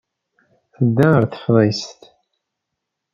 Tedda 0.75 1.07
ɣer 1.13 1.23
teftist. 1.25 2.01